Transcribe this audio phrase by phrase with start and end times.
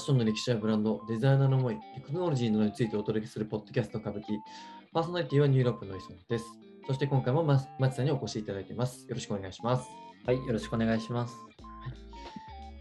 [0.00, 4.24] ションの歴史やブランド、デザイナーの思い、テクノロジーなどについてお届けするポッドキャスト歌舞伎。
[4.92, 6.44] パーソナリティはニューロップの磯野です。
[6.86, 9.06] そして今回も松松さんにお越しいただいています。
[9.08, 9.88] よろしくお願いします。
[10.26, 11.36] はい、よろしくお願いします。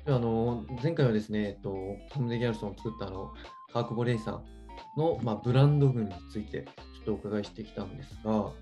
[0.05, 3.33] ではあの前回はですね、えっと、コム・デ・ギャルソンを作ったあの
[3.71, 4.45] 川久保玲さん
[4.97, 6.63] の、まあ、ブランド群について
[6.95, 8.53] ちょっとお伺いしてきたんですが、は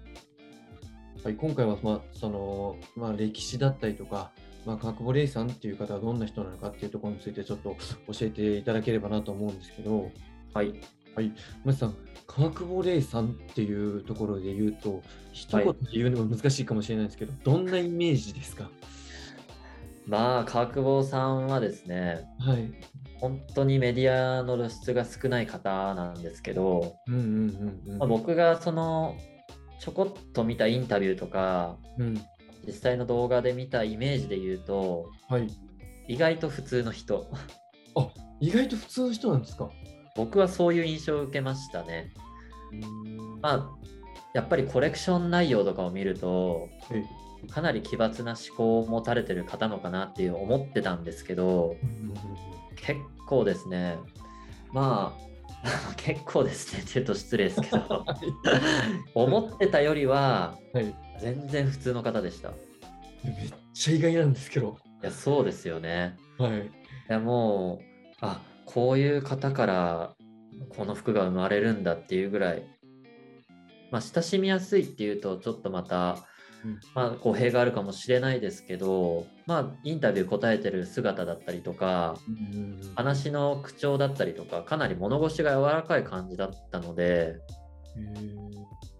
[1.27, 4.31] い、今回は、まあそのまあ、歴史だったりとか、
[4.65, 7.75] まあ、川久保レイさんっていう方はどんな人なのかっていうところについてちょっと
[8.11, 10.11] 教えていただければなと思うんですけど、
[10.53, 10.73] はい、
[11.15, 11.31] はい、
[11.63, 11.95] 松さん、
[12.27, 18.69] 川久保レイさんっていうところで言うと、一言で言うのも難しいかもしれないですけど、どんなイメージですか？
[20.05, 22.71] まあ、川久保さんはですね、はい。
[23.19, 27.97] 本当にメディアの露出が少ない方なんですけど、うんうんうんうん。
[27.97, 29.15] まあ、僕がその
[29.79, 32.21] ちょこっと見たインタビューとか、うん。
[32.67, 35.47] 実際の動画で見たイメージで言うと、はい。
[36.07, 37.27] 意外と普通の人。
[37.95, 39.69] あ、意外と普通の人なんですか？
[40.15, 42.11] 僕はそういう印象を受けましたね。
[42.71, 42.75] う
[43.07, 43.69] んまあ、
[44.33, 47.03] やっぱりコレクション内容とかを見ると、はい
[47.51, 51.75] かなり奇抜な思考を持たれてる方のかなっていう思ってたんですけど、
[52.75, 53.95] 結構ですね、
[54.73, 58.03] まあ、 結構ですねって言うと失礼ですけど、
[59.13, 60.95] 思ってたよりははい。
[61.19, 62.49] 全然普通の方でした。
[62.49, 62.53] い
[63.23, 64.77] めっちゃ意外なんですけど。
[65.01, 66.17] や、そうですよね。
[66.37, 66.59] はい。
[66.59, 66.69] い
[67.07, 67.85] や、もう、
[68.21, 70.15] あこういう方から
[70.69, 72.63] この服が生まれるんだっていうぐらい、
[73.91, 76.17] まあ、親しみやすいっていうと、ちょっとまた、
[76.65, 87.35] うんまあ、語弊があるかもしれないですけど、まあ、インタビュー答えてる姿だったりとか、うん話の口調だったりとかかなり物腰が柔らかい感じだったので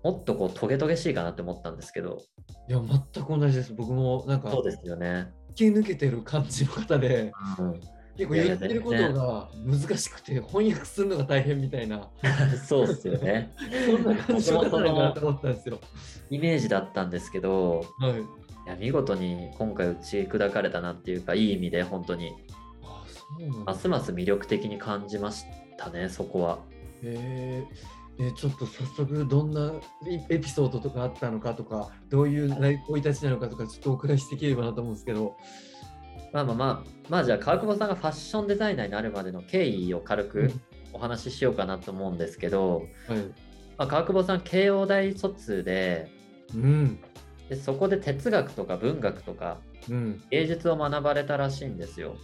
[0.08, 2.22] もっとこうトゲトゲしいかなって思ったんですけど
[2.70, 3.74] いや、全く同じです。
[3.74, 7.74] 僕もなんか、そうですよね、突き抜けてる感じの方で、うん、
[8.16, 12.10] 結構言ってることが難しくて、翻訳するのが大変みたいな、
[12.66, 13.52] そうですよね
[13.86, 15.78] そんな感じの方だなと思ったんですよ。
[16.30, 18.14] イメージだったんですけどはい。
[18.22, 22.34] いや見事に今回打ち砕かれたなっていうかいい意味で本当に
[22.82, 23.58] あ、そうなんだ。
[23.66, 25.46] ますます魅力的に感じまし
[25.78, 26.60] たねそこは。
[27.04, 29.74] へええちょっと早速どんな
[30.08, 35.38] エエピソードとかあったのかとかどういう内生い立ちなのかとかちょっとお伺いしていければなと思うんですけど。
[36.34, 40.52] まあまあまあまあじゃあ川久保さんがファッションデザイナーになるまでの経緯を軽く
[40.94, 43.20] お話ししようかなと思うんですけど、はい。
[43.78, 46.12] まあ、川久保さん慶応大卒で
[46.54, 47.00] うん。
[47.50, 50.24] でそこで哲学とか文学とかうん。
[50.30, 52.18] 芸術を学ばれたらしいんですよ。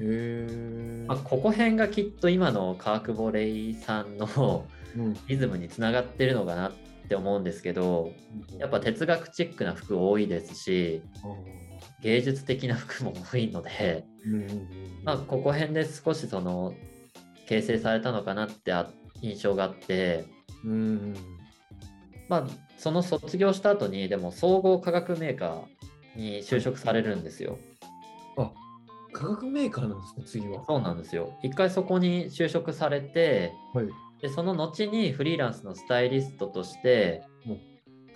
[0.00, 4.66] へえまあ、ここ辺がきっと今の川久保レイさんの
[4.96, 5.16] うん。
[5.28, 6.72] リズムにつながってるのかなっ
[7.08, 8.12] て思うんですけど
[8.58, 11.02] やっぱ哲学チックな服多いですし
[12.02, 14.04] 芸術的な服も多いので、
[15.04, 16.74] まあ、ここ辺で少しその
[17.46, 18.90] 形成されたのかなってあ
[19.22, 20.24] 印象があって、
[20.64, 21.14] うんうん
[22.28, 22.46] まあ、
[22.78, 27.58] その卒業した後にでも総合化学メーカーに就職されるんですよ。
[28.38, 28.50] あ
[29.12, 30.64] 化学メーカーなんですね次は。
[30.66, 31.38] そうなんですよ。
[31.42, 33.88] 一回そこに就職されて、はい。
[34.20, 37.60] でその後にフリーランスのスタイリストとしてうん。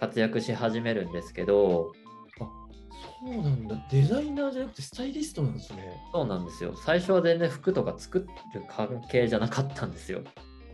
[0.00, 1.92] 活躍し始めるんですけど、
[2.36, 3.76] そうなんだ。
[3.90, 5.96] デザイナーじゃなくてスタイリストなんですね。
[6.12, 6.74] そうなんですよ。
[6.76, 8.26] 最初は全然服とか作る
[8.68, 10.22] 関係じゃなかったんですよ。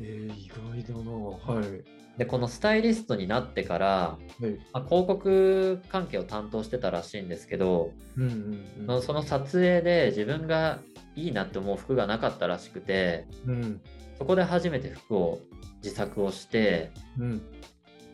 [0.00, 1.10] えー、意外だな。
[1.12, 4.50] はいで、このスタイリストになってから、はい。
[4.72, 9.02] まあ、広告関係を担当してたらしいんですけど、うんうんうん。
[9.02, 10.80] その撮影で自分が
[11.16, 13.80] いいなって思う服がなかったらしくて、うん
[14.18, 15.40] そこで初めて服を
[15.82, 17.42] 自作をして、うん。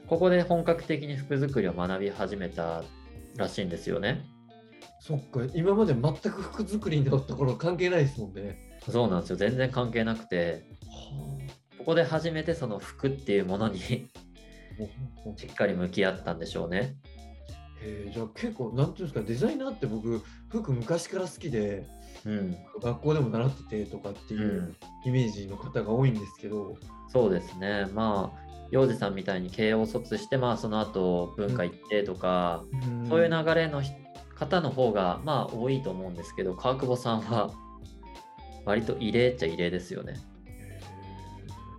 [0.06, 2.84] ここで本格的に服作りを学び始めた
[3.36, 4.24] らしいんですよね。
[5.00, 5.40] そっか。
[5.52, 8.56] 今まで全く服作りのところ関係ないですもんね。
[8.88, 9.36] そうなんですよ。
[9.36, 11.38] 全然関係なくて、は
[11.78, 14.08] ここで初めてその服っていうものに し
[14.78, 16.96] あっかり向き合ったんでしょうね。
[17.82, 21.86] へえじゃあ結構なんていうんですかデザイナーって僕服昔から好きで
[22.24, 22.56] うん。
[22.82, 24.36] 学校でも習っててとかってう。
[24.36, 26.74] いうんイメージの方が多いんですけど、
[27.08, 27.86] そうですね。
[27.94, 32.64] まあ、洋二さんみたいに慶応卒して、まあ、その後文化行ってとか、
[33.08, 33.92] そういう流れのひ
[34.34, 37.52] 方の方が、まあ、多いと思うんですけど、川久保さんは、
[38.64, 40.14] 割と異例っちゃ異例ですよね。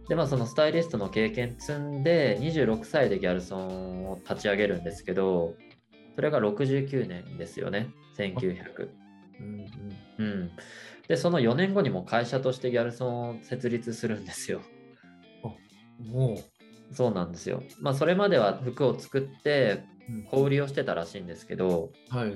[0.07, 5.55] へで、まあ、そのスタイリストの経験積んで、26歳でギャルソンを立ち上げるんですけど、
[6.15, 8.55] それが69年ですよね、1900。
[8.59, 8.89] え
[9.39, 9.65] うん
[10.17, 10.51] うん。
[11.07, 14.61] で、その4年後にも会社としてギャルソンを設立するんですよ。
[15.99, 16.39] うん、も
[16.91, 17.63] そうなんですよ。
[17.81, 22.31] まあ、それまでは服を作ってう、小売りをしてたらしいんですけど、はい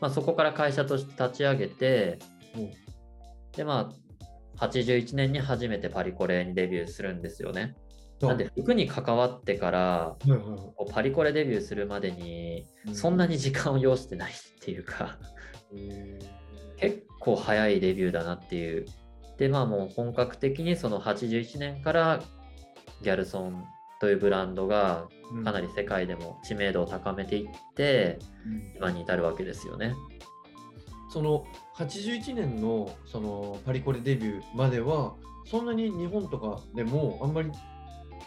[0.00, 2.18] まあ、そこから会社として立ち上げて、
[2.54, 2.70] も
[3.56, 4.07] で、まあ、
[4.58, 7.76] 81年に初めてパリコレにデビューするんですよね。
[8.20, 15.18] なんで服に関わってから、はいはいはいこうパリコレデビューするまでにうんそんなに時間を要してないっていうか、
[15.72, 16.18] へ
[16.76, 18.86] 結構早いデビューだなっていう。
[19.38, 22.20] でまあもう本格的にその81年から
[23.02, 23.64] ギャルソン
[24.00, 29.94] というブランドがーかなり世界でも知名度を高めていってうん今に至るわけですよね。
[31.10, 31.46] その
[31.76, 35.14] 81年のそのパリコレデビューまでは
[35.46, 37.50] そんなに日本とかでもあんまり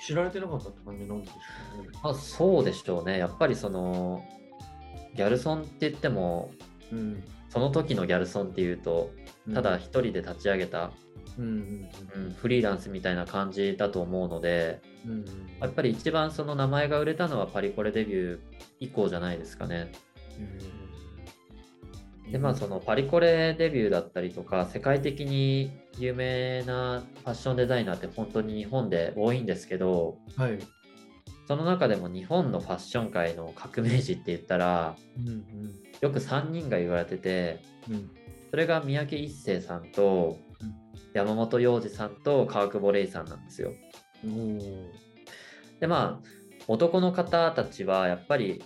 [0.06, 1.90] 知られてなかったって感じなんですかね。
[2.04, 3.20] まあ、そうでしょうね。
[3.20, 4.24] やっぱりその
[5.16, 6.52] ギャルソンって言っても
[6.92, 9.12] うんその時のギャルソンっていうと
[9.54, 10.92] ただ一人で立ち上げた、
[11.38, 15.26] うんうんうん、フリーランスみたいな感じだと思うのでうんうん
[15.60, 18.40] やっぱり一番その名前が売れたのはパリコレデビュー
[18.80, 19.92] 以降じゃないですかね。
[22.32, 30.60] でまあそのパリコレデビューだったりとか世界的に有名なファッションデザイナーって本当に日本で多いんですけどはい。
[31.48, 35.44] その中でも日本のファッション界の革命児って言ったらうん
[36.00, 38.12] よく3人が言われててうんうん
[38.50, 40.74] それが三宅一生さんとうん
[41.14, 43.74] 山本洋二さんと川久保玲さんなんですよ。
[45.82, 46.28] でまあ
[46.68, 48.64] 男の方たちはやっぱり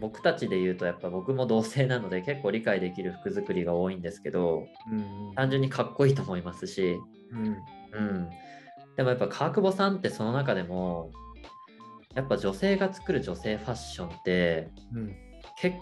[0.00, 6.98] 僕たちで言うとやっぱ僕も同性なので結構理解できる服作りが多いんですけどうんうん単純にかっこいいと思いますし、
[7.32, 7.56] うん。
[7.92, 8.30] うん、
[8.96, 11.10] でもやっぱ川久保さんってその中でも
[12.14, 15.16] やっぱ女性が作る女性ファッションってうん。
[15.60, 15.76] 結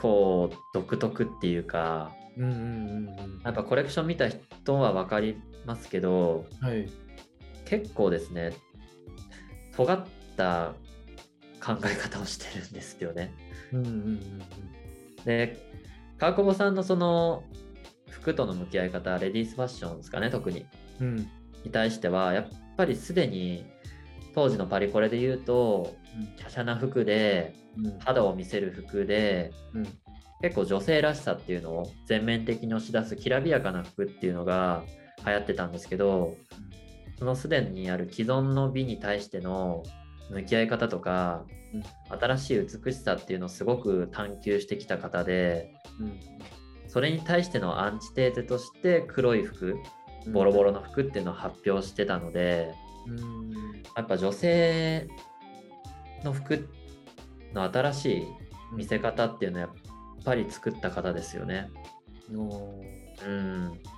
[0.00, 3.40] 構独特っていうかうんうんうんうん。
[3.44, 5.36] やっぱコレクション見た人は分かり
[5.66, 6.88] ますけどはい。
[7.64, 8.52] 結構ですね
[9.76, 10.06] 尖っ
[10.36, 10.72] た
[11.60, 13.32] 考え方をしてるんですよね。
[13.72, 14.20] うんうんうん
[15.24, 15.56] で
[16.18, 17.44] 川久保さんのその
[18.10, 20.66] 服との向き合い方レディースファッションですかね特に。
[21.00, 21.06] うん。
[21.06, 21.30] うん
[21.64, 23.66] に対してはやっぱりすでに
[24.32, 25.96] 当時のパリコレで言うと
[26.40, 27.98] 華奢な服でうん。
[27.98, 29.86] 肌を見せる服でうん。
[30.40, 34.84] 結構女性らしさっていうのを全面的に押し出すきらびやかな服っていうのが
[35.26, 36.36] 流行ってたんですけど
[37.18, 39.82] そのすでにある既存の美に対しての
[40.30, 41.57] 向き合い方とかうん
[42.08, 46.20] 新しい美しさっていうのをすごく探求してきた方でうん。
[46.86, 49.76] それに対してのアンチテーゼとして黒い服
[50.26, 50.32] うん。
[50.32, 52.74] ボロボロの服っていうのを発表してたので
[53.06, 53.52] うん。
[53.96, 55.08] やっぱ女性
[56.24, 56.68] の服
[57.54, 58.26] の新しい
[58.74, 61.70] 見せ方っていうのはやっぱり作った方ですよね。
[62.30, 63.97] うん、うん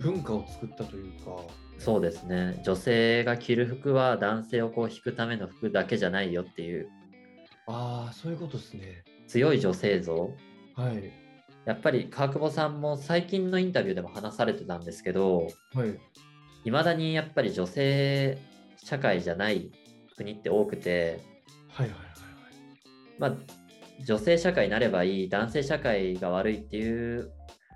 [0.00, 1.36] 文化を作ったというか。
[1.78, 2.60] そうですね。
[2.64, 6.88] 女性が着る服は男性をこう引くための服だけじゃないよっていう
[7.66, 9.04] ああ、そういうことですね。
[9.26, 10.34] 強い女性像。
[10.74, 11.10] はい。
[11.64, 15.98] やっぱり川久保さんも最近のインタビューでも話されてたんですけど、はい。
[16.64, 18.38] いまだにやっぱり女性
[18.76, 19.70] 社会じゃない
[20.16, 21.20] 国って多くて、
[21.68, 22.12] はいはいはい
[23.18, 23.34] まあ、
[24.04, 27.30] 女性社会になればいい、男性社会が悪いっていう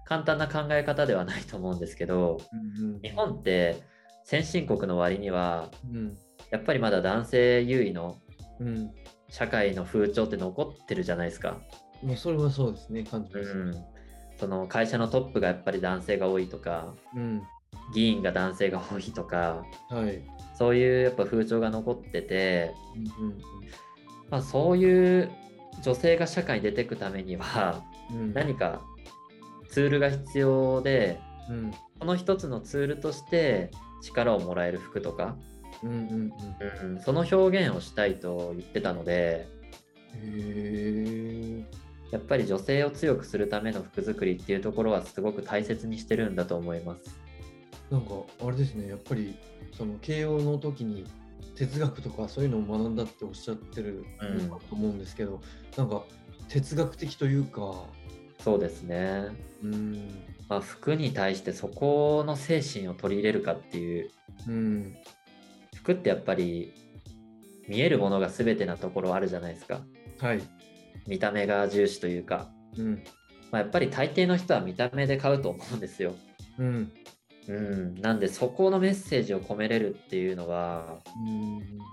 [0.07, 3.83] 簡単な考え方ではないと思うんですけど、うん日本って
[4.25, 6.17] 先進国の割には、うん。
[6.51, 8.17] やっぱりまだ男性優位の
[8.61, 8.91] うん。
[9.29, 11.59] 社会の風潮って残ってるじゃないですか。
[12.03, 13.51] まあ、それはそうですね、感じます。
[13.51, 13.85] うん、
[14.39, 17.43] その会社のトップがやっぱり男性が多いとか、うん。
[17.93, 20.23] 議員が男性が多いとか、はい。
[20.57, 22.73] そういうやっぱ風潮が残ってて、
[23.19, 23.39] うん
[24.31, 25.31] まあ、そういう
[25.83, 28.35] 女性が社会に出てくためにはうんうん。
[28.35, 28.81] 何か
[29.77, 31.71] ツールが必要でうん。
[31.99, 33.71] その一つのツールとして
[34.03, 35.37] 力をもらえる服とか、
[35.83, 35.99] うんうん
[36.83, 36.95] うん。
[36.95, 39.47] うん、その表現をしたいと言ってたので。
[42.11, 47.21] やっぱり女性を強くするための服作りっていうところはすごく大切にしてるんだと思います。
[47.91, 48.15] なんか、
[48.47, 49.37] あれですね、やっぱり、
[49.77, 51.05] その慶応の時に
[51.55, 55.43] 哲学とかそういうのを学んだっておっしゃってるうんと思うんですけど、
[55.77, 56.05] なんか、
[56.49, 57.85] 哲学的というか、
[58.47, 59.27] そうですね。
[59.65, 59.95] うん。
[60.49, 64.11] まあ、服に対してそこの精神を取り入れるかっていう
[64.47, 64.97] うん。
[65.75, 66.73] 服ってやっぱり
[67.67, 69.81] 見えるものが全てなところあるじゃないですか
[70.21, 70.43] はい。
[71.09, 72.49] 見た目が重視というか、
[72.79, 73.03] うん。
[73.51, 76.15] まあ、やっぱり大抵の人は見た目で買うと思うんですよ、
[76.61, 76.93] うん。
[77.49, 81.01] うん、なんでそこのメッセージを込めれるっていうのは、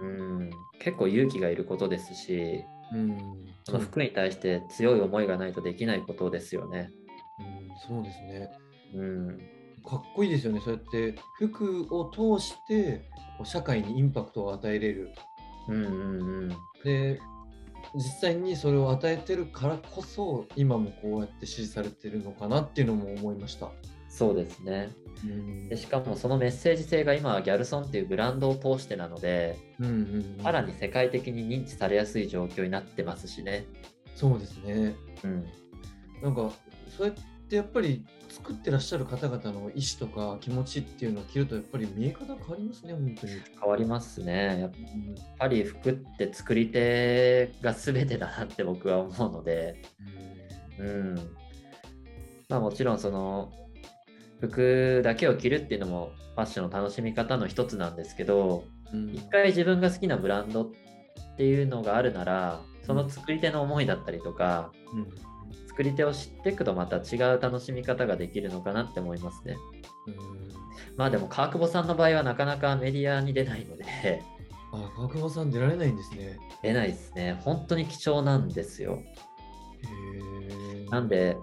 [0.02, 0.08] うん。
[0.08, 3.54] うん、結構勇気がいることですしうん。
[3.66, 6.90] その服に対して強い思いがないとできないことですよね、
[7.40, 8.50] うん、そうですね。
[8.94, 9.38] うん、
[9.84, 10.60] かっこいいですよね。
[10.60, 13.10] そうやって服を通して
[13.44, 15.12] 社会にインパクトを与えれる。
[15.70, 16.50] うんうんうん
[16.84, 17.22] で、
[17.96, 23.72] 実際にそれを与えてるからこそ、今もこうやって支持されてるのかなっていうのも思いました。
[24.14, 24.92] そうですね。
[25.70, 29.94] でしかもそのメッセージ性が今はギャルソンっていうブランドを通してなので、うんうん
[30.38, 33.66] うん、さらに世界的に認知されやすい状況になってますしね。
[34.16, 34.96] そうですね。
[35.24, 35.46] うん、
[36.22, 36.52] なんか
[36.96, 37.16] そうやっ
[37.48, 43.34] てやっぱり作ってらっしゃる方々の意思とか気持ちっていうのを着るとやっぱり見え方変わりますね、本当に。
[43.60, 44.60] 変わりますね。
[44.60, 44.72] やっ
[45.40, 49.82] ぱり服って作り手が全てだなって僕は思うので、
[50.78, 51.16] うん。
[52.50, 53.52] まあもちろんその
[54.48, 60.72] 服だけを着るっていうのもファッションの楽しみ方の一つなんですけど、うん一回自分が好きなブランドっ
[61.38, 65.08] ていうのがあるなら、その作り手の思いだったりとか、うん
[65.68, 69.56] 作り手を知っていくとまた違う楽しみ方ができるのかなって思いますね。
[70.08, 74.22] うんまあでも川久保さんの場合はなかなかメディアに出ないので、
[74.72, 76.38] あ、川久保さん出られないんですね。
[76.62, 77.40] 出ないですね。
[77.42, 79.02] 本当に貴重なんですよ。
[79.82, 80.90] へえ。
[80.90, 81.38] なんで、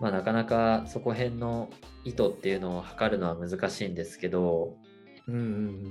[0.00, 1.70] まあ、なかなかそこ辺の
[2.04, 4.76] 意図っていうのを測るのは難しいんですけど、
[5.28, 5.82] うんうんうん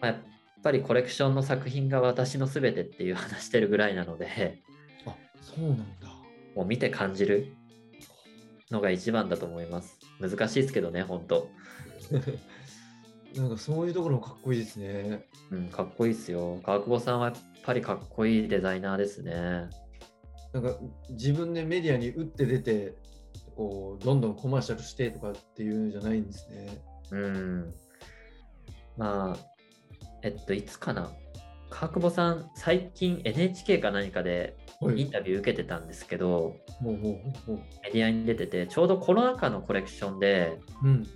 [0.00, 0.16] まあ、やっ
[0.62, 4.62] ぱりコレクションの作品が私の全てっていう話してるぐらいなので、
[5.06, 5.12] うん。
[5.12, 6.08] あ、そうなんだ。
[6.54, 7.54] もう見て感じる
[8.70, 9.98] のが一番だと思います。
[10.20, 11.48] 難しいですけどね、本当。
[13.36, 15.26] なんかそういうところもかっこいいですね。
[15.50, 16.60] うん、かっこいいですよ。
[16.62, 17.34] 川久保さんはやっ
[17.64, 19.32] ぱりかっこいいデザイナーですね。
[20.52, 20.78] なんか
[21.10, 22.94] 自分でメディアに打って出て、
[23.56, 26.82] こうどんどんコマーシャルしてとかっていうんじゃないんですね。
[27.10, 27.74] うん。
[28.96, 29.54] まあ、
[30.22, 31.10] えっと、いつかな。
[31.70, 35.00] 川久保さん、最近 NHK か何かではい。
[35.00, 36.56] インタビュー受けてたんですけど。
[36.82, 41.06] メディアに出てて、ちょうどコロナ禍のコレクションで、うん。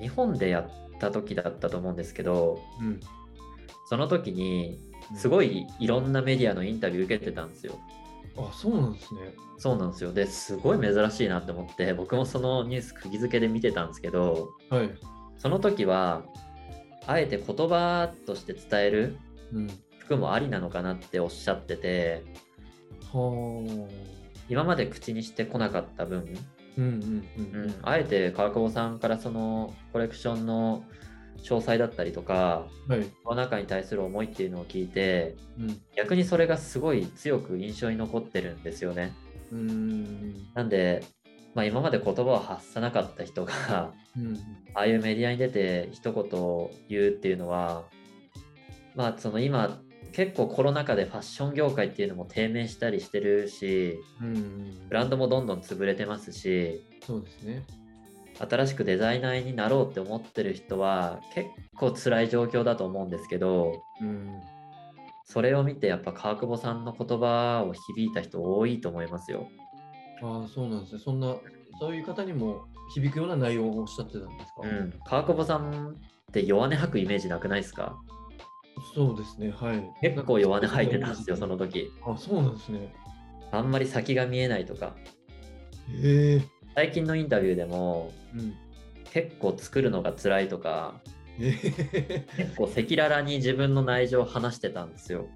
[0.00, 3.00] 日本でやった時だったと思うんですけど、うん。
[3.88, 4.78] その時に、
[5.14, 7.78] すごいいろんなメディアのインタビュー受けてたんですよ。
[8.38, 9.20] あ、そうなんですね。
[9.58, 10.12] そうなんですよ。
[10.12, 14.90] で、すごい珍しいなって思って、僕もそのニュース釘付けで見てたんですけど、はい。
[15.38, 16.24] その時は、
[17.06, 19.18] あえて言葉として伝える
[19.52, 19.68] うん。
[19.98, 22.24] 服もありなのかなっておっしゃってて、
[23.12, 23.88] は
[24.48, 26.40] 今まで口にしてこなかった分、あ。
[26.78, 27.58] うんうんう。
[27.58, 30.84] うんん、あえて川久保さんからそのコレクションの
[31.42, 33.04] 詳細だったりとか、はい。
[33.24, 35.80] コロナ禍に対する思いっていうのを聞いて、うん。
[35.96, 39.14] 逆にそれがすごい強く印象に残ってるんですよね。
[39.52, 40.34] うーん。
[40.54, 41.04] なんで、
[41.54, 44.36] まあ、今まで言葉を発さなかった人が、うん。
[44.74, 46.24] ああいうメディアに出て一言
[46.88, 47.84] 言うっていうのは、
[48.94, 49.80] まあその今
[50.12, 54.88] 結構コロナ禍でファッション業界っていうのも低迷したりしてるし、うんうん。
[54.88, 57.64] ブランドもどんどん潰れてますし、そうですね。
[58.38, 64.40] 新しくデザイナーになろうって思ってる人は結構辛い状況だと思うんですけど、うん。
[65.24, 69.48] それを見てやっぱ川久保さんの言葉を響いた人多いと思いますよ。
[70.22, 71.00] ああ、そうなんですね。
[71.04, 71.36] そんな、
[71.80, 72.64] そういう方にも
[72.94, 74.92] 響くような内容をおっしゃってたんですか、うん。
[75.04, 77.98] 川久保さんって弱音吐くイメージなくないですか？
[78.94, 79.50] そうですね。
[79.50, 79.90] はい。
[80.00, 81.90] 結構弱音吐いてたんですよ、その時。
[82.06, 82.94] あ、そうなんですね。
[83.52, 84.94] あんまり先が見えないとか。
[86.02, 86.42] へえ。
[86.78, 88.54] 最近のインタビューでもうん。
[89.12, 91.00] 結構作るのが辛いとか、
[91.40, 92.26] ええ。
[92.36, 95.26] 結構赤裸々に自分の内情を話してたんですよ。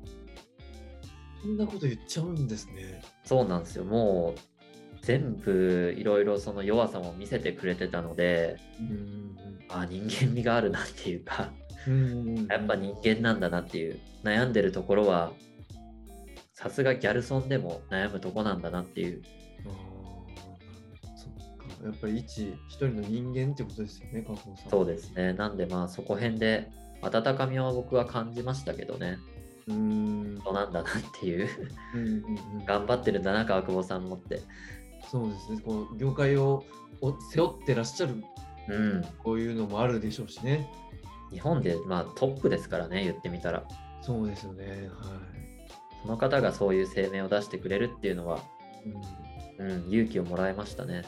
[1.43, 3.03] そんなこと言っちゃうんですね。
[3.25, 3.85] そうなんですよ。
[3.85, 9.37] もう全部いろいろその弱さも見せてくれてたので、うん
[9.69, 11.53] あ人間味があるなっていうか、
[11.89, 12.47] うんうん。
[12.47, 15.33] やっぱ人間なんだなっていう、悩んでるところは、
[16.53, 19.23] さすがギャルソンでも悩むとこなんだなっていう。
[21.83, 24.71] やっぱり一一人の人間ってことですよね、加藤さん。
[24.71, 25.33] そうですね。
[25.33, 26.71] なんでまあそこ辺で
[27.03, 29.19] 温かみを僕は感じましたけどね。
[29.67, 30.41] うーん。
[30.41, 31.49] 人なんだなっていう。
[31.95, 32.15] うんうん
[32.61, 32.65] うん。
[32.65, 34.41] 頑張ってるんだな、川久保さんもって。
[35.11, 35.61] そうですね。
[35.65, 36.65] こう業界を
[37.01, 38.23] お背負ってらっしゃる
[38.69, 39.05] うん。
[39.19, 40.71] こういうのもあるでしょうしね。
[41.33, 43.65] 日本でまあトップですからね、言ってみたら。
[44.03, 44.89] そうですよね。
[44.89, 45.21] は
[46.03, 48.39] その方がそういう声明を出してくれるっていうのは、
[48.87, 48.91] い。
[49.59, 51.03] うんうん、勇気をもらいましたね。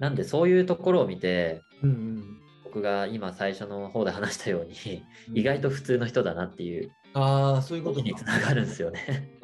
[0.00, 9.36] なんでそういうところを見て、うんうん僕が今最初の方で話したように、うん意外と普通の人だなっていうああ、そういうここととにつながるんですよね。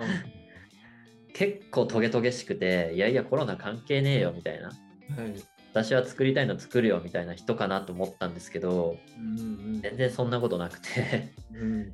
[1.34, 4.70] 結構トゲトゲしくて、いやいやコロナ関係ねえよみたいな。
[5.18, 5.34] うんはい。
[5.72, 9.42] 私は作りたいの作るよみたいな人かなと思ったんですけど、うんう
[9.78, 11.92] ん全然そんなことなくて、うん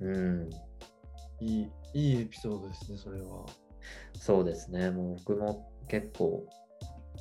[0.00, 0.40] うん。
[0.40, 0.50] うん、
[1.40, 3.44] いい、いいエピソードですね、それは。
[4.14, 4.90] そうですね。
[4.90, 6.46] もう僕も結構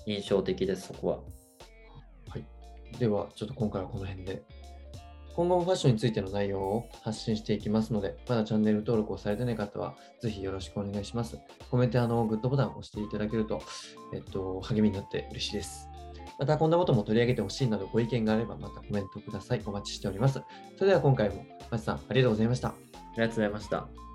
[0.05, 1.17] 印象的です、そこは。
[2.29, 2.45] はい。
[2.97, 4.43] では、ちょっと今回はこの辺で。
[5.35, 11.39] 今後もファッションについての内容を発信していきますので、まだチャンネル登録をされてない方は、ぜひよろしくお願いします。
[11.71, 13.61] コメントやあのグッドボタンを押していただけると、
[14.13, 15.87] えっと、励みになって嬉しいです。
[16.39, 19.61] またこんなことも取り上げてほしいなどご意見があればまたコメントください。
[19.65, 20.41] お待ちしております。
[20.77, 22.69] それでは今回も、松さんありがとうございました。
[22.69, 22.73] あ
[23.15, 24.08] りがとうございました。